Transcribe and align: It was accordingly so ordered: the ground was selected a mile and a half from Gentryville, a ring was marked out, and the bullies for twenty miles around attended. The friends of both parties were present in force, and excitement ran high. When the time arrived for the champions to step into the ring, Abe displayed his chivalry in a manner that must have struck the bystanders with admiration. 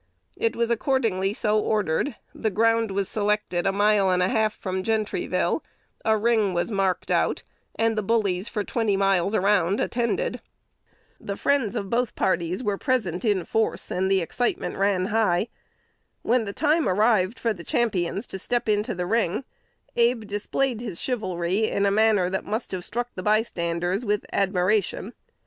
It 0.35 0.55
was 0.55 0.71
accordingly 0.71 1.31
so 1.31 1.59
ordered: 1.59 2.15
the 2.33 2.49
ground 2.49 2.89
was 2.89 3.07
selected 3.07 3.67
a 3.67 3.71
mile 3.71 4.09
and 4.09 4.23
a 4.23 4.29
half 4.29 4.55
from 4.55 4.81
Gentryville, 4.81 5.63
a 6.03 6.17
ring 6.17 6.55
was 6.55 6.71
marked 6.71 7.11
out, 7.11 7.43
and 7.75 7.95
the 7.95 8.01
bullies 8.01 8.49
for 8.49 8.63
twenty 8.63 8.97
miles 8.97 9.35
around 9.35 9.79
attended. 9.79 10.41
The 11.19 11.35
friends 11.35 11.75
of 11.75 11.91
both 11.91 12.15
parties 12.15 12.63
were 12.63 12.79
present 12.79 13.23
in 13.23 13.45
force, 13.45 13.91
and 13.91 14.11
excitement 14.11 14.75
ran 14.75 15.05
high. 15.13 15.49
When 16.23 16.45
the 16.45 16.51
time 16.53 16.89
arrived 16.89 17.37
for 17.37 17.53
the 17.53 17.63
champions 17.63 18.25
to 18.25 18.39
step 18.39 18.67
into 18.67 18.95
the 18.95 19.05
ring, 19.05 19.43
Abe 19.95 20.25
displayed 20.25 20.81
his 20.81 20.99
chivalry 20.99 21.67
in 21.67 21.85
a 21.85 21.91
manner 21.91 22.27
that 22.27 22.43
must 22.43 22.71
have 22.71 22.83
struck 22.83 23.09
the 23.13 23.21
bystanders 23.21 24.03
with 24.03 24.25
admiration. 24.33 25.13